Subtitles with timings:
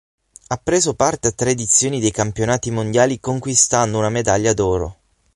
[0.47, 4.97] Ha preso parte a tre edizioni dei campionati mondiali conquistando una medaglia d'oro.